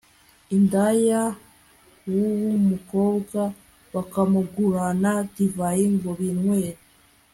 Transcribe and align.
indaya 0.55 1.21
w 2.13 2.15
uwumukobwa 2.31 3.41
bakamugurana 3.93 5.11
divayi 5.35 5.85
ngo 5.95 6.09
binywere 6.19 6.79